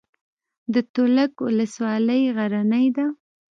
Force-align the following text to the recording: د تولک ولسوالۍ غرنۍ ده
د 0.73 0.75
تولک 0.93 1.31
ولسوالۍ 1.47 2.21
غرنۍ 2.35 2.87
ده 2.95 3.05